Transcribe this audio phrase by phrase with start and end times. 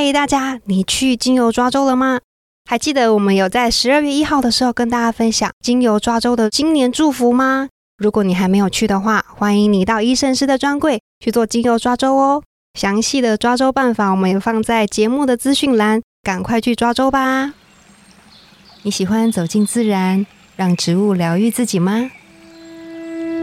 [0.00, 2.20] 嗨，大家，你去精油抓周了吗？
[2.70, 7.68] 还记得我们有在十二月一号的时候跟大家分享精油抓周的新年祝福吗？
[7.96, 12.44] 如果你还没有去的话，欢迎你到医生师的专柜去做精油抓周哦。
[12.78, 17.54] 详细的抓周办法我们也放在节目的资讯栏，赶快去抓周吧！
[18.82, 20.24] 你喜欢走进自然，
[20.54, 22.08] 让植物疗愈自己吗？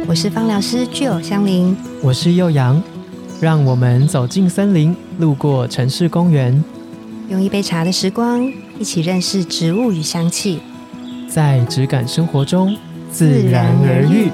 [0.08, 2.82] 我是芳疗师具有香林，我是幼阳，
[3.42, 6.64] 让我们走进森林，路过城市公园，
[7.30, 8.42] 用一杯茶的时光，
[8.80, 10.60] 一起认识植物与香气，
[11.28, 12.76] 在质感生活中
[13.12, 14.32] 自然而愈。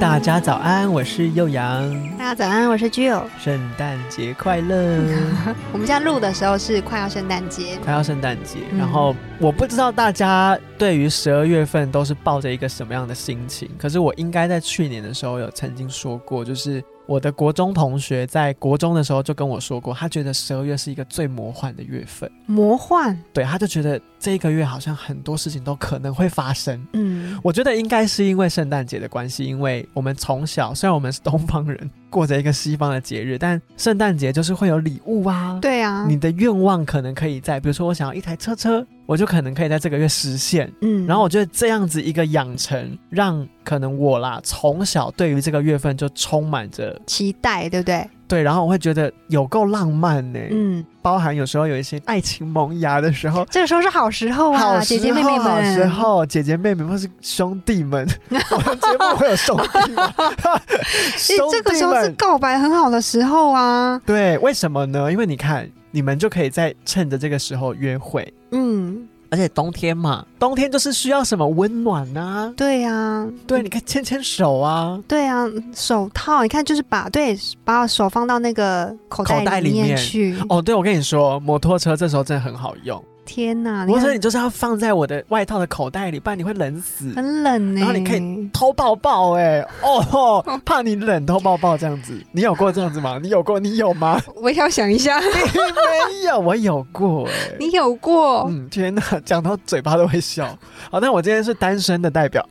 [0.00, 1.86] 大家早安，我是幼阳。
[2.16, 3.22] 大家早安，我是具有。
[3.38, 4.98] 圣诞节快乐！
[5.74, 8.60] 我们现在录的时候是快要圣诞节，快要圣诞节。
[8.78, 22.30] 然后我不知道大家对于十二月份都是抱着一个什么样的心情，可是我应该在去年的时候有曾经说过，就是我的国中同学在国中的时候就跟我说过，他觉得十二月是一个最魔幻的月份。
[22.46, 23.20] 魔幻？
[23.32, 26.80] 对，他就觉得这个月好像很多事情都可能会发生。
[26.92, 35.58] 嗯，我觉得应该是因为圣诞节的关系，因为我们从小虽然我们是东方人，过着一个西方的节日，但圣诞节就是会有礼物啊。
[35.62, 40.70] 对啊，你的愿望可能可以在，比如说我想要一台车车，我就可能可以在这个月实现。
[40.82, 48.06] 嗯，然后我觉得这样子一个养成，让可能我啦从小对于这个月份就充满着期待，对不对？
[48.30, 50.38] 对，然后我会觉得有够浪漫呢。
[50.52, 60.14] 嗯，包含有时候有一些爱情萌芽的时候，这个时候是好时候啊，好姐姐妹妹们，好时候，姐姐妹妹或是兄弟们， 我们节目会有兄弟吗？
[61.18, 64.00] 兄这个时候是，告白很好的时候啊。
[64.06, 65.10] 对，为什么呢？
[65.10, 72.52] 因为你看，你们就可以在趁着这个时候约会，嗯，而且冬天嘛，冬天就是需要什么温暖啊。
[72.56, 80.36] 对呀、对，你可以牵牵手啊，对啊，手套，你看，就是把对把手放到那个口口袋里面去。
[80.48, 83.02] 哦，对，我跟你说，摩托车这时候真的很好用。
[83.32, 87.12] 天哪，你摩托车看你就是要放在我的外套的口袋里，不然你会冷死。
[87.14, 93.20] 很冷呢、然后你可以偷抱抱哎、哦， 怕你冷偷抱抱这样子，你有过这样子吗？
[93.22, 93.60] 你有过？
[93.60, 94.20] 你有吗？
[94.34, 98.48] 我也要想一下， 你没有，我有过哎、你有过？
[98.48, 100.46] 嗯，天哪，讲到嘴巴都会笑。
[100.90, 102.44] 好，那我今天是单身的代表，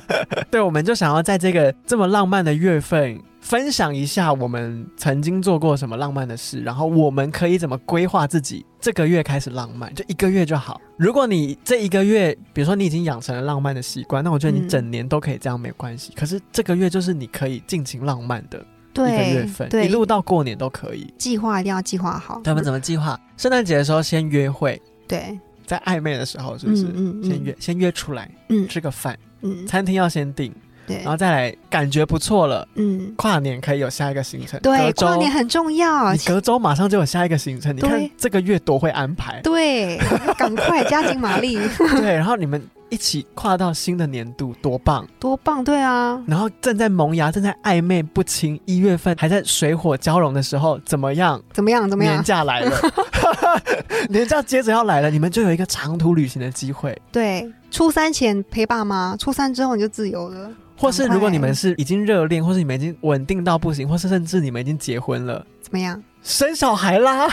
[0.52, 3.18] 对，我们就想要在这个这么浪漫的月份。
[3.46, 10.80] 分享一下我们曾经做过什么浪漫的事，然后我们可以怎么规划自己这个月开始浪漫，就一个月就好。
[10.96, 16.12] 如果你这一个月，比如说你已经养成了浪漫的习惯，那我觉得你嗯整年都可以这样没有关系。
[16.16, 18.58] 可是这个月就是你可以尽情浪漫的
[18.94, 21.06] 一个月份，对一，路到过年都可以。
[21.16, 22.40] 计划一定要计划好。
[22.42, 23.16] 他们怎么计划？
[23.36, 26.82] 圣诞节的时候先约会，对，在暧昧的时候是不是？
[26.86, 30.52] 嗯嗯先约先约出来嗯吃个饭，嗯，餐厅要先订，
[30.86, 34.58] 对然，后再来感觉不错了，嗯，跨年可以有下一个行程。
[34.60, 36.18] 对，跨年很重要你。
[36.20, 39.40] 隔周马上就有下一个行程，你看这个月多会安排。
[39.42, 39.98] 对，
[40.36, 41.58] 赶快加紧马力，
[41.98, 45.06] 对，然后你们一起跨到新的年度，多棒！
[45.18, 45.64] 多棒！
[45.64, 51.42] 对啊，然后正在萌芽、正在暧昧不清，一月份还在水火交融的时候，怎么样？
[51.52, 51.88] 怎么样？
[51.90, 52.22] 怎么样年？
[52.22, 52.78] 假来了，
[54.08, 56.96] 年假接着要来了，你们就有一个长途旅行的机会。
[57.10, 60.50] 对，初三前陪爸妈，初三之后你就自由了。
[60.76, 66.02] 或是如果你们是已经热恋，或是你们已经稳定到不行，或是甚至你们已经结婚了，怎么样？
[66.22, 67.28] 生小孩啦，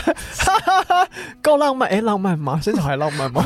[1.42, 2.60] 够浪漫哎，浪漫吗？
[2.62, 3.44] 生小孩浪漫吗？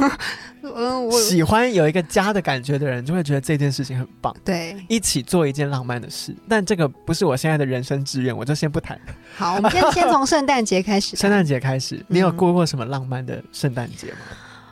[0.63, 6.37] 嗯， 我喜欢有一个家的感觉的人，就会觉得这件事情很棒，对，一起做一件浪漫的事。
[6.47, 9.01] 但这个不是我现在的人生志愿，我就先不谈。
[9.37, 11.17] 好，我们先先从圣诞节开始。
[11.19, 14.19] 圣诞节开始，你有嗯过过什么浪漫的圣诞节吗？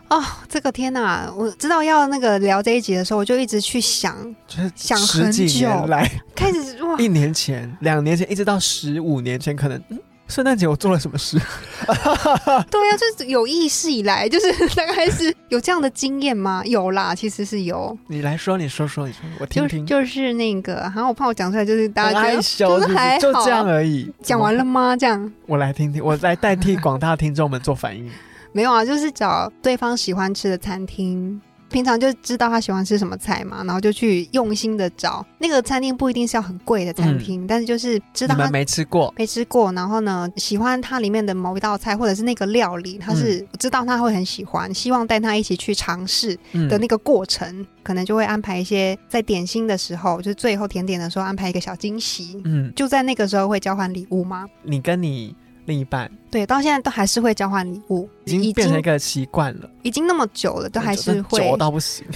[0.08, 1.28] 哦，这个天哪！
[1.36, 4.14] 我知道要那个聊这一集的时候，我就一直去想，
[4.46, 11.36] 就是想十几很久年来，开始哇， 一年前、两年前，一直到十五年前，可能嗯，圣诞节我做了什么事？
[11.86, 16.62] 对啊，就是有意识以来，就是大概是有这样的经验吗？
[16.66, 19.84] 有啦，其实是有，你来说，你说说，你说，我听就听。
[19.84, 24.08] 就是那个，然后我怕我讲出来，就是大家觉得羞不就是还好就这样而已。
[24.22, 24.96] 讲完了吗？
[24.96, 28.09] 这样我来听听，我来代替广大听众们做反应。
[28.56, 31.38] 没有啊，就是找对方喜欢吃的餐厅。
[31.68, 35.26] 平常就知道他喜欢吃什么菜嘛，然后就去用心的找。
[35.36, 43.48] 那个餐厅，不一定是要很贵的餐厅，但是就是知道他没吃过，没吃过，然后呢，喜欢它里面的某一道菜或者是那个料理，他是嗯。
[43.58, 46.66] 知道他会很喜欢，希望带他一起去尝试嗯。
[46.66, 54.47] 的那个过程，可能就会安排一些在点心的时候，就是最后甜点的时候安排一个小惊喜，嗯，就在那个时候会交换礼物吗？
[54.62, 55.34] 你跟你
[55.66, 62.07] 另一半，对，到现在都还是会交换礼物，已经变成一个习惯了，已经那么久了，都还是会久到不行。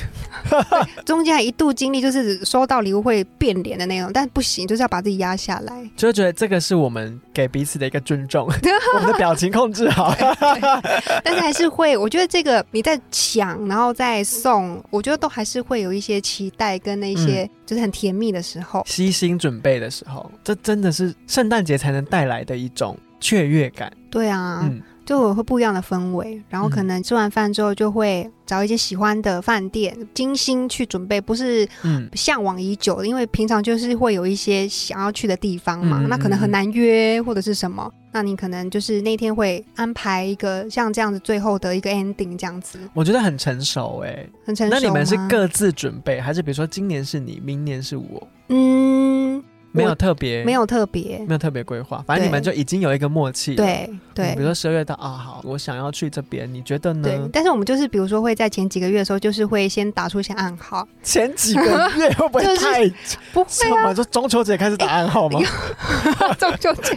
[1.04, 8.46] 中间还一度经历，就是收到礼物会变脸的那种，但不行，就是要把自己压下来，就觉得这个是我们给彼此的一个尊重，
[8.94, 10.14] 我们的表情控制好。
[11.24, 22.96] 但是还是会，我觉得这个你在抢，然后再送，我觉得都还是会有一些期待跟那些就是很甜蜜的时候，悉心准备的时候，这真的是圣诞节才能带来的一种。
[23.20, 24.68] 雀跃感，对啊，
[25.04, 26.42] 就我会不一样的氛围。
[26.48, 31.68] 然后可能吃完饭之后，就会找一些喜欢的饭店，精心去准备，不是
[32.14, 33.06] 向往已久的。
[33.06, 42.78] 因为平常就是会有一些想要去的地方嘛，那可能很难约或者是什么，那你可能就是那天会安排一个像这样子最后的一个 ending 这样子。
[42.94, 44.74] 我觉得很成熟哎，很成熟。
[44.74, 48.28] 那你们是各自准备，还是比如说今年是你，明年是我？
[48.48, 49.19] 嗯。
[49.72, 53.54] 没有特别，没有特别，没有特别规划，反正你们就已经有一个默契。
[53.54, 57.08] 对对，比如说十二月到啊，好，我想要去这边，你觉得呢？
[57.08, 60.86] 对，但是我们就是比如说会在前几个月的时候，就是会先打出一些暗号。
[61.02, 62.88] 前几个月会不会太
[63.32, 63.94] 不会啊？
[63.94, 65.40] 就中秋节开始打暗号吗？
[66.38, 66.96] 中秋节，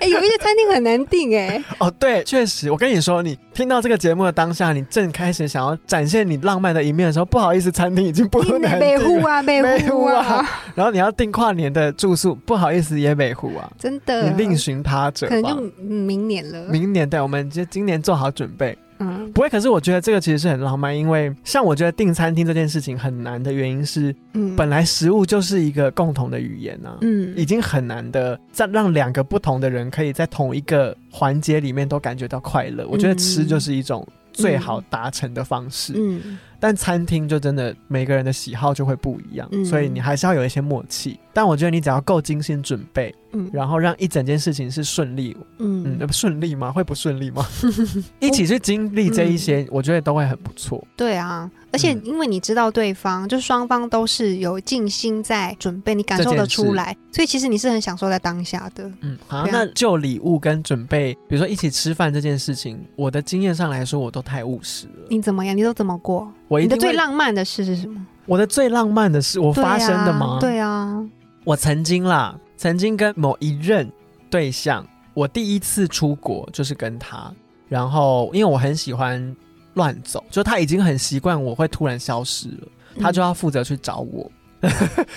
[0.00, 1.62] 哎，有一些餐厅很难订哎。
[1.78, 8.98] 哦，对，确实，我跟你说，你听到这个节目的当下，你正开始想要展现你浪漫的一面的时候，不好意思，餐厅已经不能订。
[8.98, 10.44] 户啊，北户啊，
[10.78, 11.28] 然后你要订。
[11.30, 16.66] 跨年的住宿不好意思，也美湖啊，真的，你另寻他者，可能就明年了。
[16.68, 18.76] 明年对，我们就今年做好准备。
[18.98, 19.48] 嗯，不会。
[19.48, 32.84] 可是我觉得这个其实是很浪漫，因为像我觉得订餐厅这件事情很难的原因是，嗯，本来食物就是一个共同的语言啊，嗯，已经很难的在让两个不同的人可以在同一个环节里面都感觉到快乐。
[32.88, 34.04] 我觉得吃就是一种
[34.42, 35.94] 最好达成的方式。
[35.96, 36.38] 嗯。
[36.60, 41.16] 但餐厅就真的每个人的喜好就会不一样，所以你还是要有一些默契。
[41.32, 46.72] 但我觉得你只要够精心准备，嗯，然后让一整件事情是顺利，嗯嗯，顺利吗？
[46.72, 47.46] 会不顺利吗？
[48.18, 50.84] 一起去经历这一些，我觉得都会很不错。
[50.96, 58.90] 对啊，而且因为你知道对方，就双方都是有尽心在准备，你感受得出来，所以其实你是很享受在当下的。
[59.00, 65.06] 嗯，好，那就礼物跟准备，比如说一起吃饭这件事情，我的经验上来说，我都太务实了。
[65.10, 65.56] 你怎么样？
[65.56, 66.32] 你都怎么过？
[66.48, 68.06] 我你的最浪漫的事是什么？
[68.24, 70.38] 我的最浪漫的事，我发生的吗？
[70.40, 71.02] 对啊，
[71.44, 73.90] 我曾经啦，曾经跟某一任
[74.30, 77.32] 对象，我第一次出国就是跟他，
[77.68, 79.34] 然后因为我很喜欢
[79.78, 82.68] 乱走，就他已经很习惯我会突然消失了，
[83.00, 84.30] 他就要负责去找我，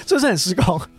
[0.07, 0.79] 是不是很失控？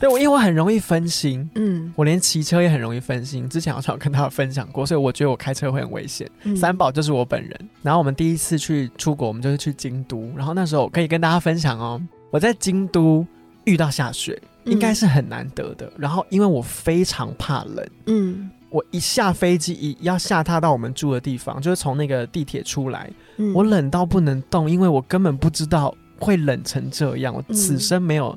[0.00, 3.48] 对，我因为我很容易分心，嗯，我连骑车也很容易分心。
[3.48, 6.30] 之前好像有跟他分享过，所以我觉得我开车会很危险。
[6.56, 7.68] 三宝就是我本人。
[7.82, 10.32] 然后我们第一次去出国，我们就是去京都。
[10.36, 12.00] 然后那时候可以跟大家分享哦，
[12.30, 13.26] 我在京都
[13.64, 15.92] 遇到下雪，应该是很难得的。
[15.98, 23.10] 然后因为我非常怕冷，嗯，我一下飞机一要下榻到我们住的地方，就是从那个地铁出来，
[23.54, 28.36] 我冷到不能动，因为我根本不知道会冷成这样，我此生没有。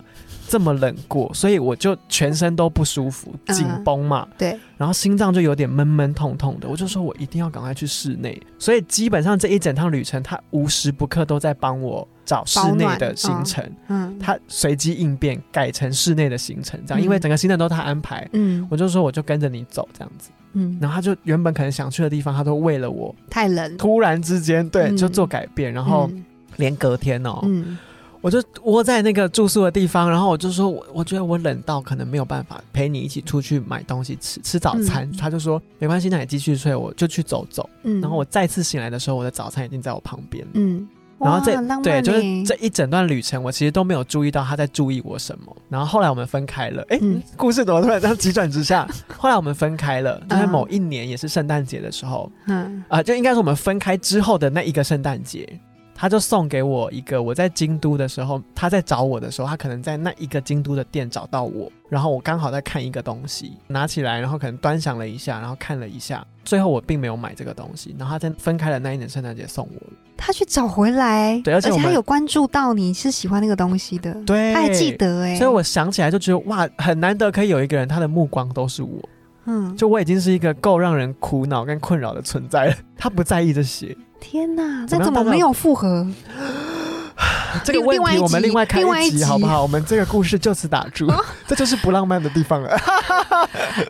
[0.51, 4.27] 这么冷过，所以我就全身都不舒服，紧绷嘛。
[4.38, 6.68] 对，然后心脏就有点闷闷痛痛的。
[6.68, 8.38] 我就说我一定要赶快去室内。
[8.59, 13.63] 所以基本上这一整趟旅程，他无时不刻都在帮我找室内的行程。
[13.88, 18.27] 嗯，他随机应变改成室内的行程，这样，因为整个行程都他安排。
[18.33, 20.31] 嗯，我就说我就跟着你走这样子。
[20.51, 26.12] 嗯，然后他就原本可能想去的地方，他都为了我太冷，突然之间对就做改变，然后
[26.57, 27.39] 连隔天哦。
[28.21, 35.12] 我就窝在那个住宿的地方，然后我就说，我我觉得我冷到可能没有办法陪你一起出去买东西吃吃早餐。
[35.13, 37.67] 他就说没关系，那你继续睡，我就去走走。
[37.84, 40.45] 嗯，然后我再次醒来的时候，我的早餐已经在我旁边。
[40.53, 40.88] 嗯，
[41.19, 45.57] 然后这对就是这一整段旅程，我其实都没有注意到他在注意我什么。
[45.67, 47.00] 然后后来我们分开了，哎，
[47.36, 48.88] 故事怎么突然这样急转直下？
[49.17, 55.60] 后来我们分开了，就在某一年也是圣诞节的时候，嗯啊，就应该是我们分开之后的那一个圣诞节。
[56.01, 69.81] 他就送给我一个，我在京都的时候，他在找我的时候，他可能在那一个京都的店找到我，然后我刚好在看一个东西，拿起来，然后可能端详了一下，然后看了一下，最后我并没有买这个东西，然后他在分开的那一年圣诞节送我。
[70.17, 79.08] 他去找回来，对，而且他有关注到你是喜欢那个东西的，对，他还记得哎，所以我想起来就觉得哇，很难得可以有一个人，他的目光都是我，
[79.45, 83.95] 嗯，就我已经是一个够让人苦恼跟困扰的存在了， 他不在意这些。
[84.19, 86.07] 天哪，那怎么没有复合？
[87.63, 89.62] 这个问题我们另外开一集好不好？
[89.62, 91.12] 我们这个故事就此打住，
[91.45, 92.69] 这就是不浪漫的地方了。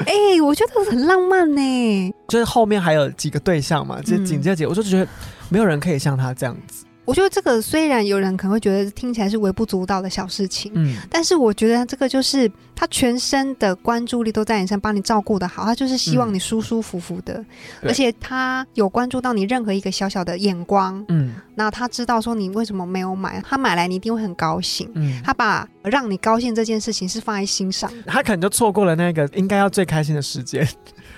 [0.05, 2.13] 哎，我觉得很浪漫呢。
[2.27, 5.07] 就是后面还有几个对象嘛，就紧接着，我就觉得
[5.49, 6.85] 没有人可以像他这样子。
[7.05, 12.49] 我觉得这个虽然有人可能会觉得听起来是微不足道的小事情，嗯，但是我觉得这个就是
[12.81, 16.33] 他全身的关注力都在你身上，帮你照顾的好，他就是希望嗯。
[16.33, 17.35] 你舒舒服服的，
[17.79, 17.91] 对。
[17.91, 21.35] 而且他有关注到你任何一个小小的眼光，嗯。
[21.53, 24.89] 那他知道说你为什么没有买，他买来你一定会很高兴。
[24.95, 30.67] 嗯，他把让你高兴这件事情是放在心上，他可能就错过了那个应该要最开心的时间，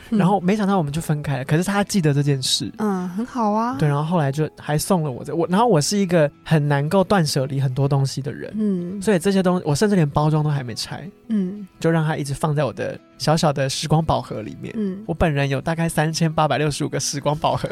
[0.09, 0.17] 嗯。
[0.19, 1.45] 然后没想到我们就分开了。
[1.45, 9.01] 可是他记得这件事，嗯，很好啊，对，然后后来就还送了我这我，然后我是一个很难够断舍离很多东西的人，嗯。
[9.01, 11.09] 所以这些东西我甚至连包装都还没拆，
[11.53, 14.73] 嗯就让它一直放在我的小小的时光宝盒里面。
[14.77, 17.69] 嗯，我本人有大概三千八百六十五个时光宝盒，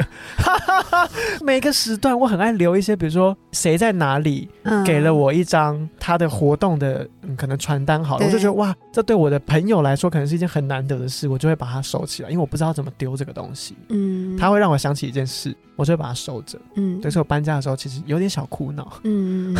[1.44, 16.60] 每个时段我很爱留一些，比如说谁在哪里嗯给了我一张他的活动的、嗯、可能传单好了，我就觉得哇，这对我的朋友来说可能是一件很难得的事，我就会把它收起来，因为我不知道怎么丢这个东西，嗯，它会让我想起一件事，我就会把它收着。
[16.76, 19.00] 嗯对，所以我搬家的时候其实有点小苦恼。
[19.04, 19.56] 嗯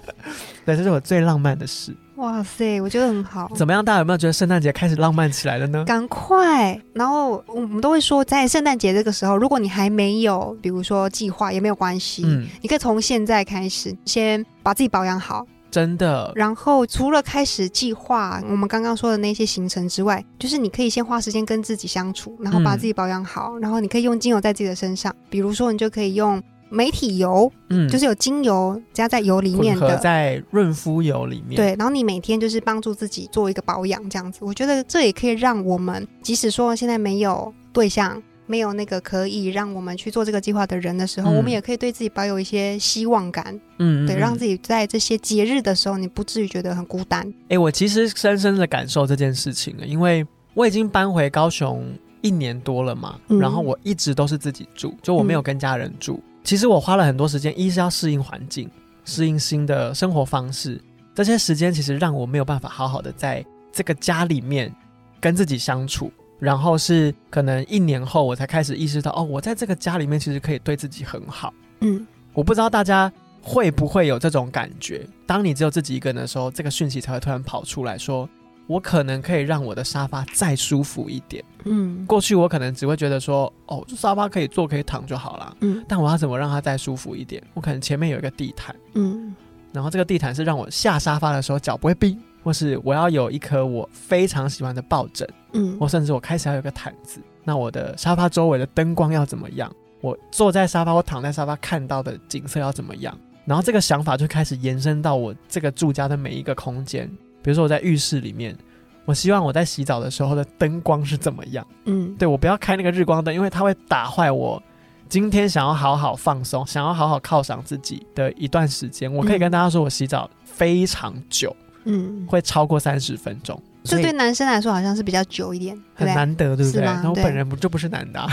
[0.64, 1.94] 对，这是我最浪漫的事。
[2.22, 3.50] 哇塞，我觉得很好。
[3.56, 3.84] 怎么样？
[3.84, 5.84] 大家有没有觉得圣诞节开始浪漫起来了呢？
[5.84, 6.80] 赶快！
[6.92, 15.44] 然后我们都会说，在圣诞节这个时候，如果你还没有，比如说计划，也没有关系，嗯，你可以从现在开始，先把自己保养好。
[15.68, 26.40] 真的，然后除了开始计划我们刚刚说的那些行程之外，就是你可以先花时间跟自己相处，然后把嗯自己保养好，然后你可以用精油在自己的身上，比如说你就可以用
[26.72, 29.96] 媒体油，嗯，就是有精油加在油里面的。
[29.98, 44.58] 在润肤油里面。，对，然后你每天就是帮助自己做一个保养，这样子，我觉得这也可以让我们，即使说现在没有对象，没有那个可以让我们去做这个计划的人的时候，嗯我们也可以对自己保有一些希望感，嗯对，让自己。
[44.62, 47.30] 在这些节日的时候，你不至于觉得很孤单。
[47.48, 51.84] 哎、我其实深深的感受这件事情了，因为我已经搬回高雄
[52.20, 56.22] 一年多了嘛，嗯然后我一直都是自己住，就我没有跟家人住。
[56.44, 58.68] 其实我花了很多时间，一是要适应环境，
[59.04, 60.80] 适应新的生活方式，
[61.14, 64.74] 这些时间其实让我没有办法好好的在这个家里面
[65.20, 66.12] 跟自己相处。
[66.38, 71.54] 然后是可能一年后，我才开始意识到，哦，我在这个家里面其实可以对自己很好。
[71.82, 75.06] 嗯我不知道大家会不会有这种感觉？
[75.24, 78.28] 当你只有自己一个人的时候，这个讯息才会突然跑出来说，
[78.66, 81.44] 我可能可以让我的沙发再舒服一点。
[81.64, 85.56] 嗯过去我可能只会觉得说，哦，这沙发可以坐可以躺就好了。
[85.60, 87.42] 嗯但我要怎么让它再舒服一点？
[87.54, 89.34] 我可能前面有一个地毯，嗯
[89.72, 97.20] 然后这个地毯是让我下沙发的时候脚不会冰，或是我要有一颗我非常喜欢的抱枕，嗯或甚至我开始要有个毯子。
[97.44, 99.70] 那我的沙发周围的灯光要怎么样？
[100.00, 103.16] 我坐在沙发，我躺在沙发看到的景色要怎么样？
[103.44, 107.10] 然后这个想法就开始延伸到我这个住家的每一个空间。
[107.42, 108.56] 比如说我在浴室里面，
[109.04, 111.66] 我希望我在洗澡的时候的灯光是怎么样？
[111.86, 114.62] 嗯对我不要开那个日光灯，因为它会打坏我
[115.08, 119.12] 今天想要好好放松、想要好好犒赏自己的一段时间。
[119.12, 125.76] 我可以跟大家说，我洗澡非常久，嗯，会超过三十分钟，这对男生来说好像是比较久一点？
[125.94, 126.82] 很难得，对不对？
[126.82, 128.28] 那我本人不就不是男的、啊，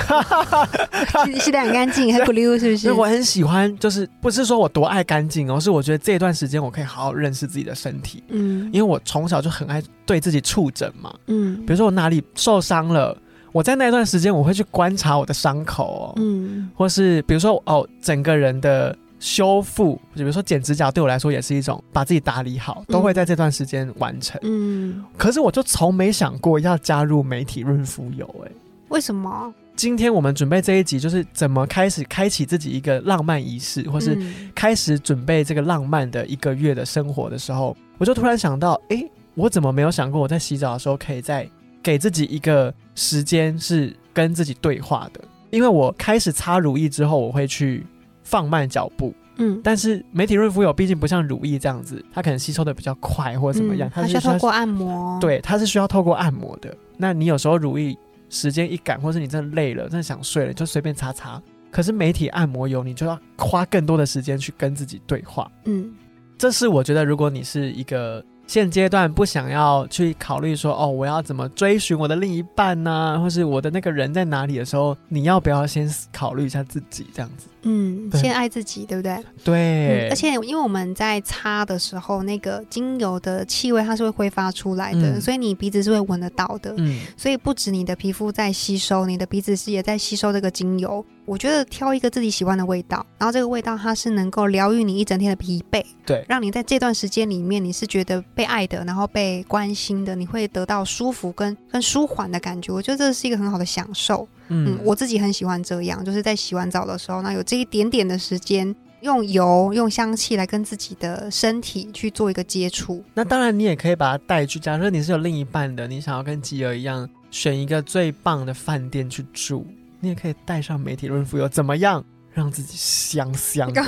[1.25, 2.91] 洗洗得很干净，很 不溜，是不是？
[2.91, 11.13] 我很喜欢，就是不是说我多爱干净哦，是我觉得这一段时间我可以好好认识自己的身体，嗯因为我从小就很爱对自己触诊嘛。
[11.27, 13.15] 嗯比如说我哪里受伤了，
[13.51, 24.39] 我在那段时间我会去观察我的伤口哦，嗯或是比如说哦整个人的修复，比如说剪指甲对我来说也是一种把自己打理好，都会在这段时间完成。
[24.43, 28.51] 嗯，可是我就从没想过要加入媒体润肤油，哎。
[28.89, 29.53] 为什么？
[29.75, 41.47] 今天我们准备这一集，就是怎么开始开启自己一个浪漫仪式，或是嗯开始准备这个浪漫的一个月的生活的时候，我就突然想到，诶，我怎么没有想过我在洗澡的时候可以在
[41.83, 45.21] 给自己一个时间是跟自己对话的？
[45.51, 47.85] 因为我开始擦乳液之后，我会去
[48.29, 56.71] 放慢脚步，嗯，但是媒体润肤油毕竟不像乳液这样子，它可能吸收的比较快或者怎么样，嗯它它是需要透过按摩，，对，它是需要透过按摩的。
[56.95, 57.97] 那你有时候乳液
[58.29, 61.41] 时间一赶，或是你真的累了，真的想睡了，你就随便擦擦。
[61.71, 65.51] 可是媒体按摩油，你就要花更多的时间去跟自己对话。
[65.65, 65.91] 嗯
[66.37, 77.47] 这是我觉得，如果你是一个现阶段不想要去考虑说，哦，我要怎么追寻我的另一半呢、或是我的那个人在哪里的时候，你要不要先考虑一下自己这样子？
[77.63, 79.17] 嗯，先爱自己，对不对？
[79.43, 86.73] 对，嗯，而且因为我们在擦的时候，那个精油的气味它是会挥发出来的，嗯所以你鼻子是会闻得到的。
[86.77, 91.05] 嗯，所以不止你的皮肤在吸收，你的鼻子是也在吸收这个精油。
[91.25, 102.73] 我觉得挑一个自己喜欢的味道，然后这个味道它是能够疗愈你一整天的疲惫，对，让你在这段时间里面你是觉得被爱的，然后被关心的，你会得到舒服跟跟舒缓的感觉。
[102.73, 104.27] 我觉得这是一个很好的享受。
[104.49, 113.03] 嗯，我自己很喜欢这样，就是在洗完澡的时候，那有这一点点的时间用油、用香气来跟自己的身体去做一个接触。
[113.13, 114.59] 那当然，你也可以把它带去。
[114.59, 119.65] 假设你是有另一半的，你想要跟吉尔一样选一个最棒的饭店去住，
[119.99, 122.03] 你也可以带上美体润肤油，怎么样？
[122.33, 123.81] 让自己香香的，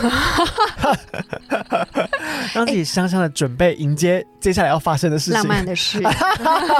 [2.53, 6.01] 让自己香香的准备迎接接下来要发生的事情，浪漫的事。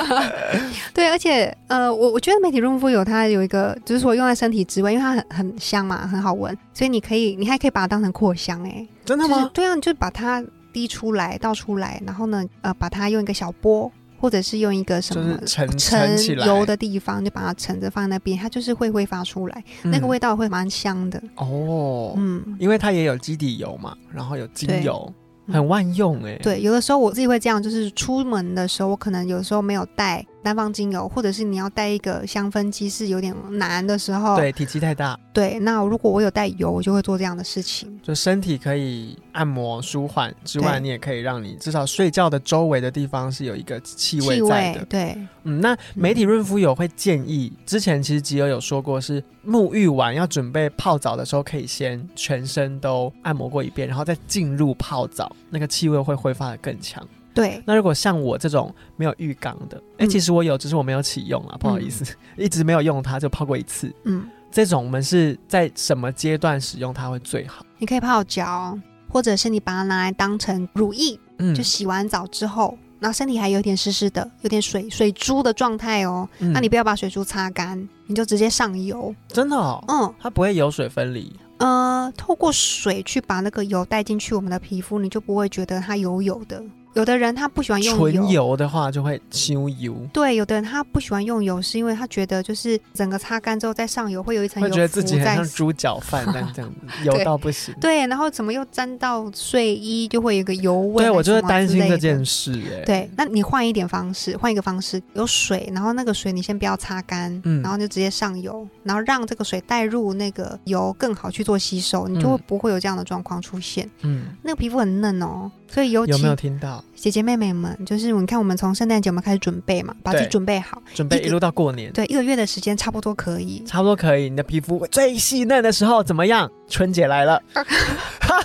[0.94, 9.50] 对，而且呃，我我觉得媒体润肤油它有一个，就是说用在身体之外，因为它很很香嘛，很好闻，所以你可以，你还可以把它当成扩香，哎，真的吗？
[9.53, 13.89] 对啊，你就把它滴出来，倒出来，然后呢，呃，把它用一个小波。
[14.21, 21.21] 或者是用一个什么盛盛油的地方，就把它盛着放在那边，它就是会挥发出来，那个味道会蛮香的。
[21.35, 22.13] 哦。
[22.15, 25.11] 嗯，因为它也有基底油嘛，然后有精油。
[25.51, 35.17] 很万用哎，对，有的时候我自己会这样，就是出门的时候，我可能有时候没有带单方精油，或者是你要带一个香氛机是有点难的时候，对，体积太大。
[35.33, 44.86] 对，那如果我有带油，我就会做这样的事情，就身体可以按摩舒缓之外，你也可以让你至少睡觉的周围的地方是有一个气味在的。
[44.86, 55.33] 对，嗯，那媒体润肤油会建议，之前其实吉尔有说过，是沐浴完要准备泡澡的时候，可以先全身都按摩过一遍，然后再进入泡澡。
[55.50, 57.05] 那个气味会挥发的更强。
[57.33, 62.03] 对，那如果像我这种没有浴缸的，哎，其实我有，只是我没有启用啊，不好意思，
[62.38, 63.93] 一直没有用它，就泡过一次。
[64.03, 67.65] 嗯，这种我们是在什么阶段使用它会最好？
[67.77, 68.77] 你可以泡脚，
[69.09, 79.13] 或者是你把它拿来当成乳液，嗯，就洗完澡之后，然后身体还有点湿湿的，有点水水珠的状态哦，那你不要把水珠擦干，你就直接上油。
[79.27, 79.55] 真的？
[79.55, 79.83] 哦？
[79.88, 81.33] 嗯，它不会油水分离。
[81.59, 86.61] 呃，透过水去把那个油带进去我们的皮肤，你就不会觉得它油油的。
[86.93, 89.95] 有的人他不喜欢用纯油的话，就会修油。
[90.12, 94.67] 对，有的人他不喜欢用油，是因为他觉得就是整个擦干之后再上油，会有一层油。
[94.69, 96.71] 会觉得自己很像猪脚饭 这样，
[97.03, 97.74] 油到不行。
[97.79, 101.03] 对，然后怎么又沾到睡衣，就会有一个油味。
[101.03, 102.51] 对，我就是担心这件事。
[102.51, 113.89] 哎，对，那你换一点方式，换一个方式，有水，然后那个水你先不要擦干，嗯，然后就直接上油，然后让这个水带入那个油更好去做吸收，你就会不会有这样的状况出现。
[114.01, 115.50] 嗯，那个皮肤很嫩哦。
[115.74, 117.77] 所以有有没有听到姐姐妹妹们？
[117.85, 121.91] 就是你看，我们从圣诞节我们开始准备嘛，把自己准备好，准备一路到过年。
[121.93, 124.29] 对，一个月的时间差不多可以，差不多可以。
[124.29, 126.50] 你的皮肤最细嫩的时候怎么样？
[126.69, 127.41] 春节来了，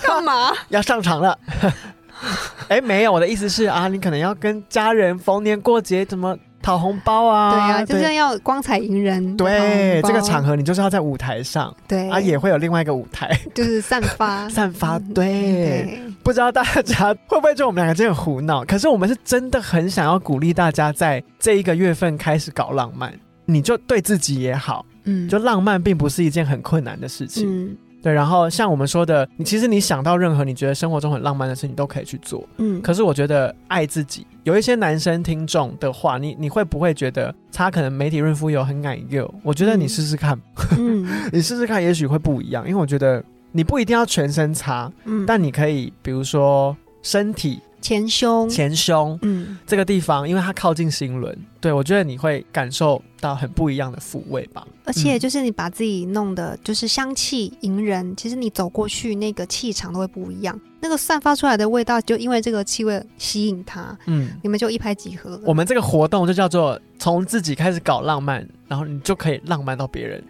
[0.03, 0.51] 干嘛？
[0.69, 1.37] 要上场了？
[2.67, 6.37] 哎，没有，我的意思是啊，你可能要跟家人逢年过节怎么？
[6.67, 7.51] 讨红包啊！
[7.51, 9.37] 对啊，就是要光彩迎人。
[9.37, 11.73] 对，这个场合你就是要在舞台上。
[11.87, 14.99] 对啊，也会有另外一个舞台， 就是散发 散发。
[15.15, 18.65] 对，不知道大家会不会觉得我们两个真的胡闹？
[18.65, 23.17] 可是我们是真的很想要鼓励大家在这一个月份开始搞浪漫。
[23.45, 27.47] 你就对自己也好，嗯，就浪漫并不是一件很困难的事情。
[27.47, 27.77] 嗯。
[28.01, 32.47] 对，然后像我们说的，你其实你想到任何你觉得生活中很浪漫的事情，都可以去做。
[32.57, 39.31] 嗯，可是我觉得爱自己，有一些男生听众的话，你你会不会觉得擦可能媒体润肤油很矮幼？
[39.43, 40.39] 我觉得你试试看，
[40.77, 42.67] 嗯， 你试试看，也许会不一样。
[42.67, 47.59] 因为我觉得你不一定要全身擦，嗯，但你可以比如说身体。
[47.79, 54.65] 前胸，前胸，嗯，这个地方，因为它靠近心轮，对我觉得你会感受到很不一样的抚慰吧。
[54.85, 60.57] 而且就是你把自己弄的，就是香气迎人，其实你走过去那个气场都会不一样。
[60.79, 65.37] 那个散发出来的味道，就因为这个气味吸引他，嗯，你们就一拍即合。
[65.43, 70.23] 我们这个活动就叫做从自己开始搞浪漫，然后你就可以浪漫到别人。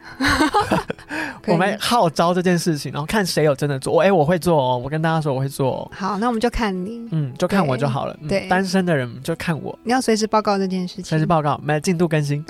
[1.47, 3.93] 我们号召这件事情，然后看谁有真的做。
[3.93, 5.89] 我哎，我会做哦，我跟大家说我会做。
[5.93, 8.17] 好，那我们就看你，嗯，就看我就好了。
[8.27, 9.77] 对，单身的人就看我。
[9.83, 12.43] 你要随时报告这件事情，报告，没进度更新。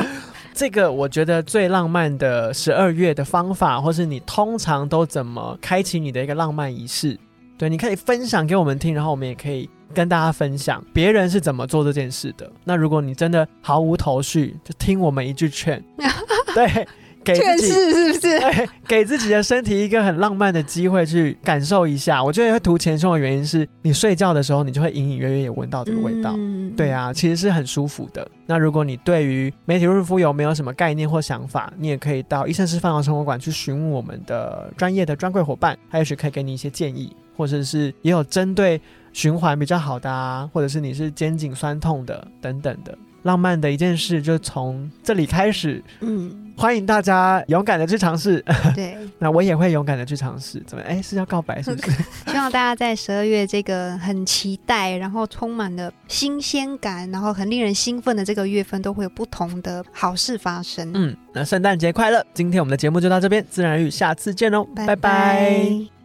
[0.54, 7.18] 这个我觉得最浪漫的十二月的方法，或是你通常都怎么开启你的一个浪漫仪式？
[7.56, 12.50] 对，你可以分享给我们听，然后我们也可以跟大家分享别人是怎么做这件事的。
[12.64, 15.82] 那如果你真的毫无头绪，就听我们一句劝，
[16.54, 16.86] 对。
[17.24, 18.20] 给自己是不是？
[18.20, 22.22] 对，给自己的身体一个很浪漫的机会去感受一下。
[22.22, 26.34] 我觉得会涂前胸的原因是你睡觉的时候，你就会隐隐约约也闻到这个味道。
[26.36, 28.26] 嗯对啊，其实是很舒服的。
[28.46, 38.80] 那如果你对于媒体润肤油没有什么概念或想法，你也可以到医生师饭堂生活馆去询问我们的专业的专柜伙伴，他也许可以给你一些建议，或者是也有针对
[39.12, 42.96] 循环比较好的啊，或者是你是肩颈酸痛的等等的。
[43.22, 48.44] 浪漫的一件事就从这里开始，嗯，欢迎大家勇敢的去尝试。
[48.74, 50.62] 对， 那我也会勇敢的去尝试。
[50.66, 50.84] 怎么？
[50.84, 51.90] 哎，是要告白是不是？
[52.32, 60.90] 希望大家在十二月这个很期待，然后充满了新鲜感，然后很令人兴奋的这个月份，都会有不同的好事发生。
[60.94, 62.24] 嗯，那圣诞节快乐！
[62.34, 66.01] 今天我们的节目就到这边，自然语，下次见喽，拜拜。